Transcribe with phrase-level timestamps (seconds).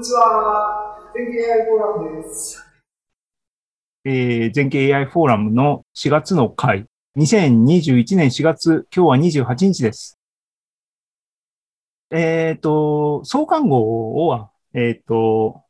[0.00, 0.98] にちは。
[1.14, 2.64] 全景 AI フォーラムです。
[4.06, 6.86] えー、全景 AI フォーラムの4月の回。
[7.18, 10.18] 2021年4月、今日は28日です。
[12.10, 15.64] えっ、ー、と、創刊号は、えっ、ー、と、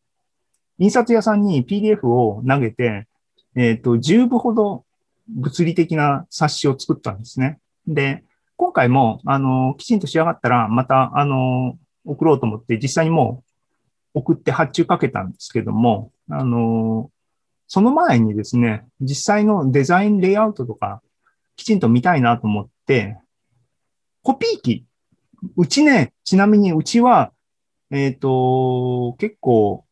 [0.79, 3.09] 印刷屋さんに PDF を投げて、
[3.57, 4.85] えっ、ー、と、10部ほど
[5.27, 7.59] 物理的な冊子を作ったんですね。
[7.89, 8.23] で、
[8.57, 13.50] 今回も、あの、きちんと仕上がったら、また、あの、送ろうと思って、実際にもう
[14.15, 17.11] 送って発注かけたんですけども、あの、
[17.66, 21.03] その前にですね、実際のデザインレイアウトとか、
[21.57, 23.19] きちんと見たいなと思って、
[24.23, 24.87] コピー機。
[25.57, 27.33] うちね、ちなみにうちは、
[27.91, 29.84] えっ、ー、と、結構、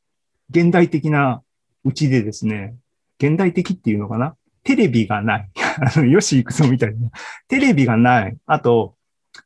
[0.51, 1.43] 現代的な
[1.85, 2.77] うちでですね、
[3.19, 5.51] 現代的っていうのかなテレビがない。
[5.81, 7.11] あの、よし行くぞみたいな。
[7.49, 8.37] テレビがない。
[8.47, 8.97] あと、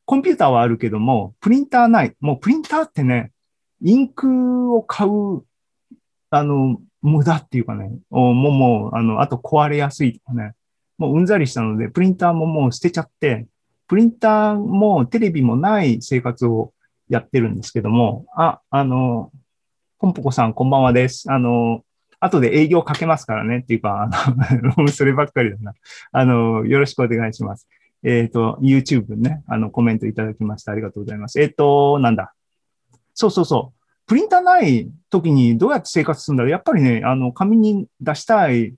[0.04, 2.15] コンピューターはあるけども、プリンターない。
[2.20, 3.31] もうプリンターってね、
[3.82, 5.45] インクを買う、
[6.30, 10.54] あの、無駄っていうかね、もうもう、あの、あと壊れやすいとかね、
[10.98, 13.46] もううんざりしたので、プリンターももう捨てちゃって、
[13.88, 16.73] プリンターもテレビもない生活を
[17.09, 19.32] やってるんですけども、あ、あの、
[19.98, 21.30] ポンポコさんこんばんはです。
[21.30, 21.85] あの、
[22.20, 24.35] 後で営業かけますからねっていうか、あ
[24.76, 25.74] の、そればっかりだな。
[26.12, 27.66] あの、よろしくお願いします。
[28.04, 31.40] えっ、ー、と、YouTube ね、あの、コメントいただきましてありがとうございます。
[31.40, 32.32] えっ、ー、と、なんだ？
[33.15, 33.82] そうそうそう。
[34.07, 38.74] プリンターない時にどうやって生活するんだろうやっぱりね、あの、紙に出したい、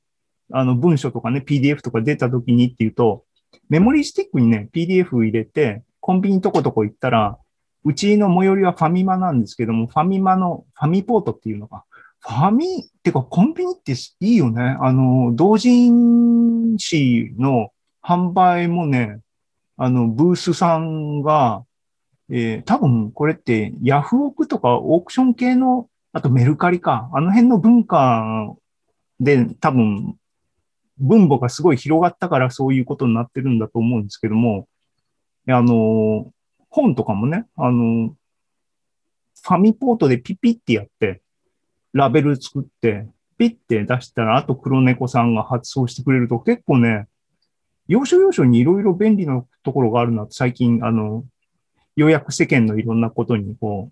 [0.53, 3.25] あの、文書とかね、PDF とか出た時にっていうと、
[3.69, 7.39] メモリースティックにね、PDF 入れて、コンビニとことこ行ったら、
[7.85, 11.85] うちの最寄りはファミマなんですけども、ファミマの、ファミポートっていうのが、
[12.21, 14.77] ファミ、ってかコンビニっていいよね。
[14.81, 17.71] あの、同人誌の
[18.03, 19.21] 販売もね、
[19.77, 21.65] あの、ブースさんが、
[22.30, 28.55] えー、多分これってヤフオクとかオークション系の、あとメルカリか、あの辺の文化
[29.20, 30.17] で多分
[30.98, 34.68] 分母がすごい広がったからそういうことになってるんだと思うんですけども、
[35.48, 36.33] あの、
[36.70, 38.14] 本とかもね、あの、
[39.42, 41.20] ファミポートでピピってやって、
[41.92, 47.07] ラベル作って、ピッて出したら、あと黒猫さんが発送してくれると結構ね、
[47.89, 51.24] 要所要所にいろいろ便利なところがあるなって最近、あの、
[51.97, 53.91] ようやく世間のいろんなことにこ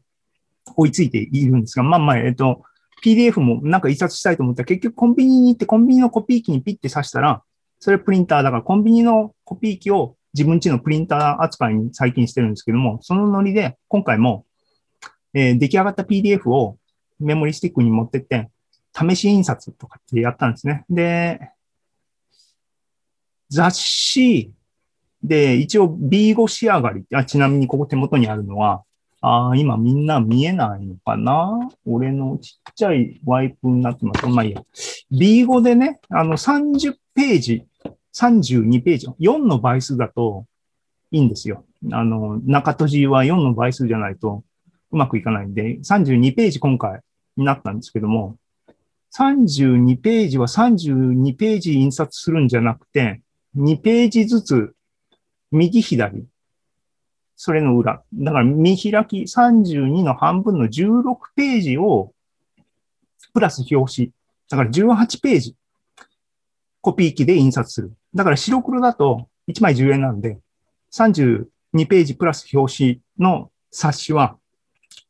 [0.67, 2.63] う、追いついているんですが、まあまあ、えっと、
[3.03, 7.43] PDF もなんか印刷したいと思ったら、結局コンビニに行ってコンビニのコピー機にピッて刺したら、
[7.81, 14.47] それプリンターだからコンビニのコピー機を自分ちのプリンター扱いに最近してるんですけども、そのノリで今回も、
[15.35, 16.79] えー、出来上がった PDF を
[17.19, 18.51] メモリスティックに持ってって、
[18.95, 20.85] 試し印刷とかってやったんですね。
[20.89, 21.41] で、
[23.49, 24.53] 雑誌
[25.23, 28.83] で、一応 B5 仕上がりあ、ちなみにここ手元にあるのは、
[29.21, 31.71] あ、今みんな見えないのかな？
[31.87, 34.27] 俺のちっちゃいワイプになってます。
[34.27, 34.63] まあいいや。
[35.13, 37.65] B5 でね、あの30ページ、
[38.15, 40.47] 32ページ、4の倍数だと
[41.13, 41.65] いいんですよ。
[41.93, 44.43] あの、中閉じは4の倍数じゃないと
[44.91, 47.01] うまくいかないんで、32ページ今回
[47.37, 48.37] になったんですけども、
[49.15, 53.21] 32ページは32ページ印刷するんじゃなくて、
[53.57, 54.75] 2ページずつ
[55.53, 56.25] 右左。
[57.37, 58.03] それの裏。
[58.15, 62.13] だから見開き32の半分の16ページを、
[63.33, 64.11] プラス表紙。
[64.51, 65.57] だから18ページ。
[66.81, 67.93] コピー機で印刷する。
[68.15, 70.39] だから白黒だと1枚10円なんで、
[70.93, 71.47] 32
[71.89, 74.37] ページプラス表紙の冊子は、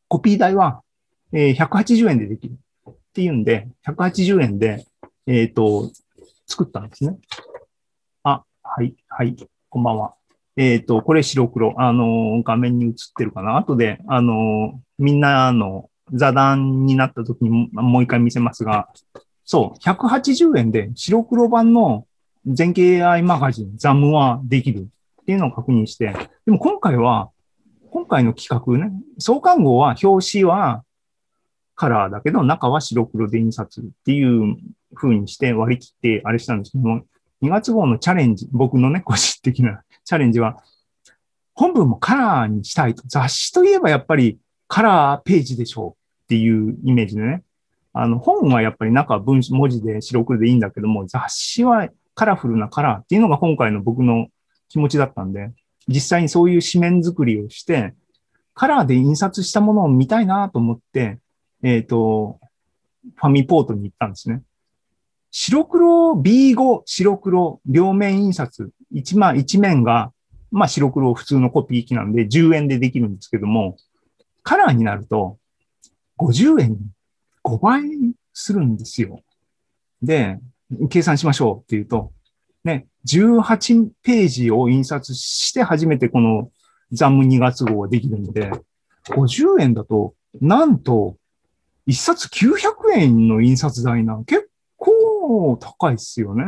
[0.07, 0.81] コピー代は
[1.33, 2.57] 180円でできる。
[2.89, 4.85] っていうんで、180円で、
[5.27, 5.91] えっ、ー、と、
[6.47, 7.17] 作ったんですね。
[8.23, 9.35] あ、はい、はい、
[9.69, 10.15] こんばんは。
[10.55, 11.73] えっ、ー、と、これ白黒。
[11.81, 13.57] あの、画面に映ってるかな？
[13.57, 18.89] 後で、あの、みんなの座談になった時にもう一回見せますが、
[19.45, 22.05] そう、180円で白黒版の
[22.45, 24.87] 全景 AI マガジン、ザムはできる
[25.21, 26.13] っていうのを確認して、
[26.45, 27.29] でも今回は、
[27.89, 30.83] 今回の企画ね、創刊号は表紙は
[31.75, 34.57] カラーだけど、中は白黒で印刷っていう
[34.95, 37.03] 風にして割り切ってあれしたんですけども、
[37.41, 40.63] 2月号のチャレンジ、僕のね、個人的なチャレンジは、
[41.53, 43.03] 本文もカラーにしたいと。
[43.07, 45.95] 雑誌といえばやっぱりカラーページでしょうっ
[46.27, 47.43] ていうイメージでね。
[47.93, 54.27] あの、本はやっぱり中文文字で白黒でいいんだけども、雑誌はカラフルなカラーっていうのが今回の僕の
[54.69, 55.51] 気持ちだったんで、
[55.87, 57.93] 実際にそういう紙面作りをして、
[58.55, 61.19] カラーで印刷したものを見たいなと思って、
[61.61, 62.39] えっ、ー、と、
[63.15, 64.41] ファミポートに行ったんですね。
[65.35, 70.13] 白黒 B5 白黒両面印刷一枚、一面が、
[70.51, 73.75] まあ白黒普通のコピー機なんで10円でできるんですけども、
[74.43, 75.39] カラーになると
[76.19, 76.77] 50円に
[77.43, 77.81] 5倍
[78.31, 79.21] するんですよ。
[80.03, 80.39] で、
[80.91, 82.11] 計算しましょうっていうと、
[82.63, 86.51] ね、18ページを印刷して初めてこの
[86.91, 88.51] ザム2月号ができるので、
[89.05, 91.17] 50円だと、なんと、
[91.87, 94.47] 1冊900円の印刷代な、結
[95.23, 96.43] 構高いっすよね。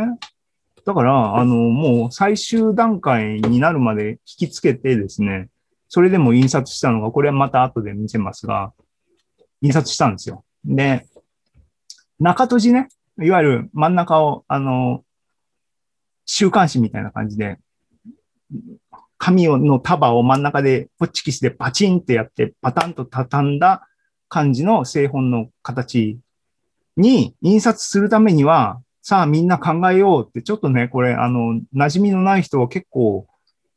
[0.86, 5.50] だから、あの、もう最終段階になるまで引きつけてですね、
[5.88, 8.74] それでも印刷したのが、これはまた後で見せますが、
[9.62, 10.44] 印刷したんですよ。
[10.66, 11.08] で、
[12.20, 12.90] 中閉じね、
[13.22, 15.04] いわゆる真ん中を、あの、
[16.26, 17.60] 週刊誌みたいな感じで、
[19.18, 23.88] 紙の束を真ん中でポッチキスでパチンってやって、パタンと畳んだ
[24.28, 26.20] 感じの製本の形
[26.98, 33.28] に印刷するためには、さあみんな考えようって、ちょっとね、これ、あの、馴染みのない人は結構、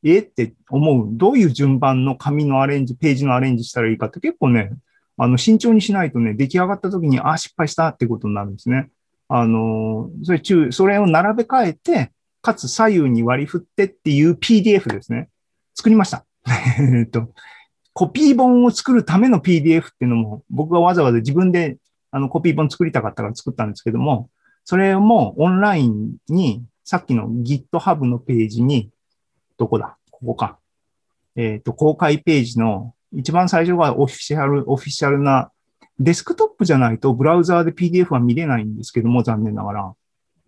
[0.05, 1.09] えって思う。
[1.13, 4.71] どういう順番の紙のアレンジ、ページのアレンジしたらいいかって結構ね、
[5.17, 8.89] あの、慎重にしないとね、出来上がった時に、ああ、失敗したってことになるんですね。
[9.29, 15.29] あの、それ中、それを並べ替えて、かつ左右に割り振ってっていう PDF ですね。
[15.75, 16.25] 作りました。
[16.97, 17.33] えっと、
[17.93, 21.79] コピー本を作るための PDF っていうのも、僕がわざわざ自分で
[22.11, 24.31] あのコピー本作りたかったから作ったんですけども、
[24.65, 28.91] それもオンラインに、さっきの GitHub のページに、
[29.57, 29.97] どこだ？
[30.11, 30.59] ここか。
[31.37, 35.51] えっ、と、公開ページの一番最初がオフィシャル、オフィシャルな、
[35.99, 39.95] デスクトップじゃないとブラウザーで PDF は見れないんですけども、残念ながら。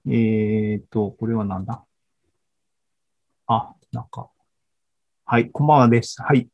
[0.06, 1.84] えっ、と、これはなんだ？
[3.46, 4.28] あ、なんか。
[5.24, 6.22] はい、こんばんはです。
[6.22, 6.48] はい。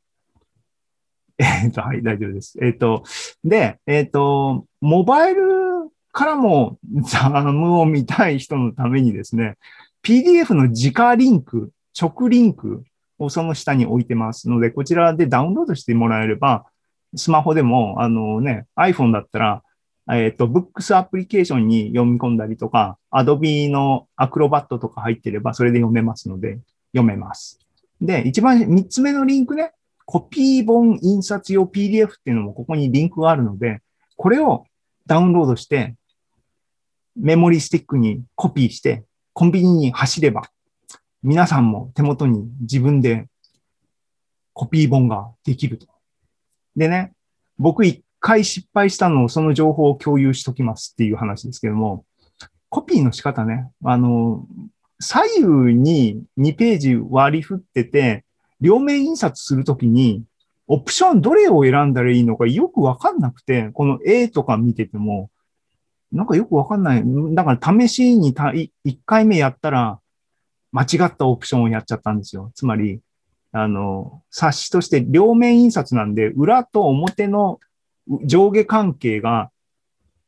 [1.38, 2.58] えっ、と、はい、大丈夫です。
[2.62, 3.04] えっ、と、
[3.44, 5.42] で、えっ、と、モバイル
[6.12, 9.56] からもザームを見たい人のためにですね、
[10.02, 12.84] PDF の直リンク、直リンク
[13.18, 16.64] をその下に置いてますので、こちらでダウンロードしてもらえれば、
[17.14, 19.62] スマホでも、あのね、iPhone だったら、
[20.10, 26.60] えっ、と、Books アプリケーションに読み込んだりとか、Adobe の Acrobat とか入ってれば、それで読めますので、
[26.92, 27.58] 読めます。
[28.00, 29.72] で、一番三つ目のリンクね、
[30.06, 33.80] コピー本印刷用 PDF っていうのもここにリンクがあるので、
[34.16, 34.64] これを
[35.06, 35.96] ダウンロードして、
[37.16, 40.42] メモリスティックにコピーして、コンビニに走れば、
[41.22, 43.26] 皆さんも手元に自分で
[44.52, 45.88] コピー本ができると。
[46.76, 47.12] でね、
[47.58, 52.04] 僕一回失敗したのをその情報を共有しときますっていう話ですけども、
[52.68, 54.46] コピーの仕方ね、あの、
[55.00, 58.25] 左右に2ページ割り振ってて、
[58.60, 60.24] 両面印刷するときに、
[60.68, 65.30] オプションどれを選んだらいいのかよくわかんなくて、この A とか見てても、
[66.12, 67.02] なんかよくわかんない。
[67.34, 68.70] だから試しにた1
[69.04, 70.00] 回目やったら、
[70.72, 72.50] 間違ったオプションをやっちゃったんですよ。
[72.54, 73.00] つまり、
[73.52, 77.60] あの、冊子として両面印刷なんで、裏と表の
[78.24, 79.50] 上下関係が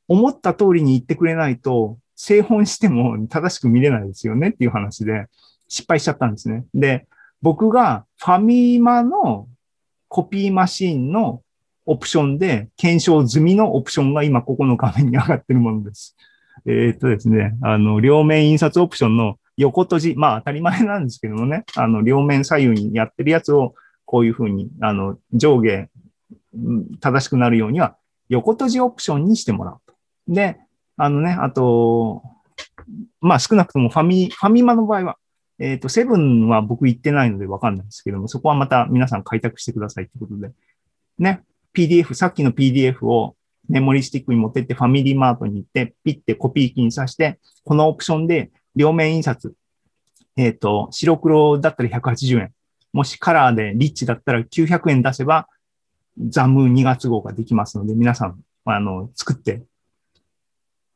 [0.06, 5.26] 思った通りに言ってくれないと、製本しても正しく見れないですよねっていう話で
[5.68, 6.64] 失敗しちゃったんですね。
[6.74, 7.06] で、
[7.42, 9.48] 僕がファミマの
[10.08, 11.42] コピーマシンの
[11.86, 16.16] オプションで検証済みのオプションが今ここの画面に上がってるものです。
[16.66, 23.74] えー、っとですね、あの、両面印刷オプションの横閉じ、まあ当たり前なんですけどもね、あの、両面左右にやってるやつを
[24.04, 25.88] こういうふうに、あの、上下
[27.00, 27.96] 正しくなるようには
[28.28, 29.94] 横閉じオプションにしてもらうと。
[30.26, 30.58] で、
[30.96, 32.22] あのね、あと、
[33.20, 35.16] まあ少なくともファミ、ファミマの場合は、
[35.58, 40.52] えっ、ー、と、セブンは僕行ってないのでわかんないんですけども、そこはまた皆さん開拓してくださいってことで。
[41.18, 41.42] ね、
[41.74, 43.36] PDF、さっきの PDF を
[43.68, 49.52] メモリスティックに持ってってファミリーマートに行って、ピッてコピー機に挿して、このオプションで両面印刷。
[50.36, 52.52] えっ、ー、と、白黒だったら180円。
[52.92, 55.48] もしカラーでリッチだったら900円出せば、
[56.28, 59.62] ザム2月号ができますので、皆さん、あの、作って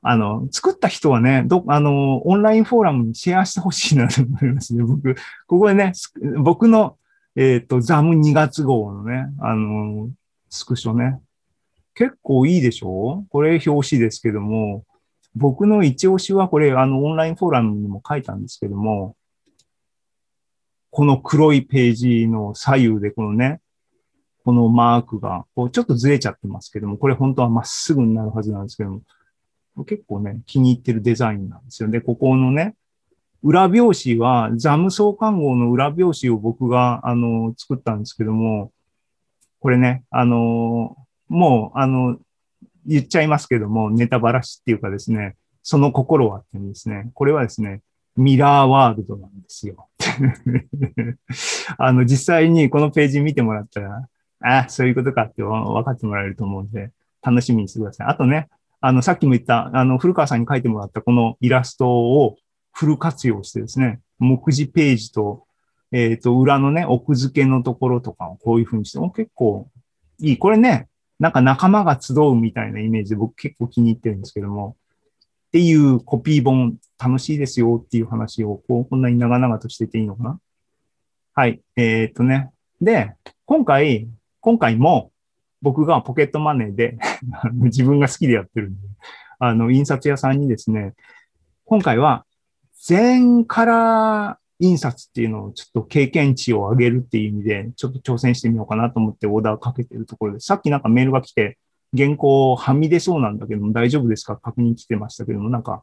[0.02, 4.82] あの、作った人はね、ど、あの、オンラインフォーラムにシェアしてほしいなと思いますね。
[4.82, 5.14] 僕、
[5.47, 5.92] ここでね、
[6.38, 6.99] 僕の、
[7.37, 10.11] えっ、ー、と、ザム2月号のね、あの、
[10.50, 11.21] スクショね。
[11.94, 13.25] 結構いいでしょ？
[13.30, 14.85] これ表紙ですけども、
[15.35, 19.16] 僕の一押しはこれ、あの、オンラインフォーラムにも書いたんですけども、
[20.90, 23.61] この黒いページの左右でこのね、
[24.44, 29.02] このマークが、こうちょっとずれちゃってますけども、これ本当はまっすぐになるはずなんですけども、
[29.87, 31.88] 結構ね、気に入ってるデザインなんですよ。
[31.88, 32.75] で、ここのね、
[33.43, 38.73] 裏表紙は、ザム創刊号の裏表紙を僕が、あの、作ったんですけども、
[39.61, 40.97] これね、あの、
[41.29, 42.19] もう、あの、
[42.87, 47.11] 言っちゃいますけども、ネタバラシっていうかですね、その心はっていうんですね。
[47.14, 47.81] これはですね、
[48.17, 49.88] ミラーワールドなんですよ。
[51.79, 54.09] あの、実際にこのページ見てもらったら、
[54.41, 56.91] ああ、そういうことかって分かってもらえると思うんで、
[57.23, 58.07] 楽しみにしてください。
[58.09, 58.49] あとね、
[58.85, 62.37] あの、さっきも言った、あの、古川さんに書いてもらったこのイラストを
[62.73, 65.47] フル活用してですね、目次ページと、
[65.93, 69.71] えっ、と、裏のね、奥付けのところとかをこういう風にして、お結構
[70.21, 70.37] いい。
[70.37, 70.89] これね、
[71.21, 74.77] なんか仲間が集うみたいなイメージで僕結構気に入ってるんですけども、
[75.49, 80.41] っていうコピー本楽しいですよっていう話をこう、こんなに長々としてていいのかな
[81.35, 81.61] はい。
[81.77, 82.51] えっ、とね。
[82.81, 83.12] で、
[83.45, 84.09] 今回、
[84.41, 85.12] 今回も
[85.62, 86.99] 僕がポケットマネーで
[87.54, 88.78] 自分が好きでやってるんで、
[89.38, 90.95] あの、印刷屋さんにですね、
[91.64, 92.26] 今回は
[92.85, 101.59] 全カラー印刷っていうのをちょっと経験値を上げるっていう意味で、ちょっと挑戦してみようかなと思ってオーダーをかけてるところで、さっきなんかメールが来て、
[101.97, 104.37] 原稿はみ出そうなんだけども大丈夫ですか？
[104.37, 105.83] 確認来てましたけども、なんか、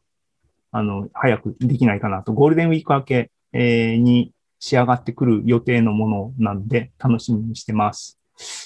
[0.72, 2.34] あの、早くできないかなと。
[2.34, 8.20] ゴールデンウィーク明け、に仕上がってくる予定のものなんで、楽しみにしてます。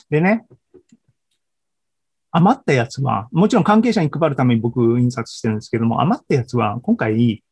[0.09, 0.45] でね、
[2.35, 7.43] 余ったやつは、もちろん関係者に配るために僕印刷してるんですけども、余ったやつは今回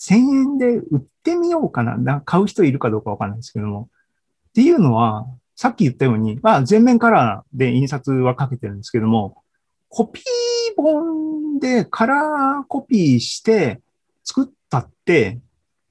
[0.00, 1.96] 1000円で売ってみようかな。
[1.96, 3.88] な買う人いるかどうかわかんないですけども。
[4.50, 9.42] っていうのは、さっき言ったように、まあ全面カラーで印刷はかけてるんですけども、
[9.88, 13.80] コピー本でカラーコピーして
[14.24, 15.38] 作ったって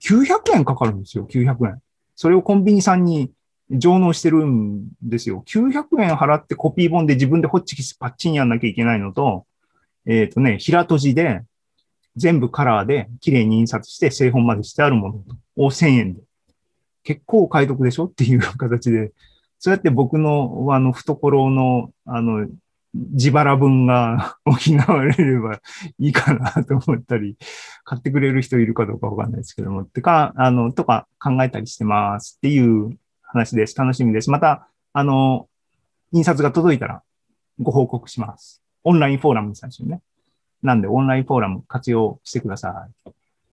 [0.04, 1.82] 900円かかるんですよ、900円。
[2.16, 3.32] それをコンビニさんに
[3.70, 5.44] 上納してるんですよ。
[5.48, 9.46] 900円払ってコピー本で自分でホッチキスパッチンやんなきゃいけないのと、
[10.06, 11.42] えっ、とね、平閉じで
[12.16, 16.22] 全部カラーで綺麗に印刷して製本までしてあるものを1000円で。
[17.04, 19.12] 結構お買い得でしょっていう形で、
[19.60, 22.48] そうやって僕のあの懐のあの
[22.94, 25.62] 自腹分が 補われれば
[26.00, 27.38] いいかなと思ったり、
[27.84, 32.98] 買ってくれる人いるかどうかわかんないですけども、ってか、あの、とか考えたりしてますっていう
[33.28, 33.78] 話です。
[33.78, 34.32] 楽しみです。
[34.32, 35.48] また、あの、
[36.12, 37.04] 印刷が届いたら
[37.60, 38.62] ご報告します。
[38.84, 40.02] オンラインフォーラムに最初にね。
[40.64, 43.12] なんで、オンラインフォーラム活用してください。